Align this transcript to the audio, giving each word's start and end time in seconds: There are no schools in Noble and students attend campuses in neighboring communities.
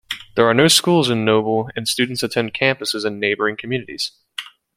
There 0.35 0.47
are 0.47 0.53
no 0.55 0.67
schools 0.67 1.11
in 1.11 1.23
Noble 1.23 1.69
and 1.75 1.87
students 1.87 2.23
attend 2.23 2.55
campuses 2.55 3.05
in 3.05 3.19
neighboring 3.19 3.55
communities. 3.55 4.13